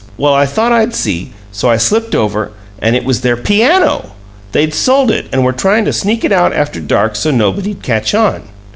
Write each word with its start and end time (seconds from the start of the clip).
Well, 0.17 0.33
I 0.33 0.47
thought 0.47 0.71
I'd 0.71 0.95
see, 0.95 1.31
so 1.51 1.69
I 1.69 1.77
slipped 1.77 2.15
over 2.15 2.49
and 2.81 2.95
it 2.95 3.05
was 3.05 3.21
their 3.21 3.37
PIANO! 3.37 4.09
They'd 4.51 4.73
sold 4.73 5.11
it 5.11 5.27
and 5.31 5.45
were 5.45 5.53
trying 5.53 5.85
to 5.85 5.93
sneak 5.93 6.23
it 6.25 6.31
out 6.31 6.53
after 6.53 6.79
dark, 6.79 7.15
so 7.15 7.29
nobody'd 7.29 7.83
catch 7.83 8.15
on!" 8.15 8.45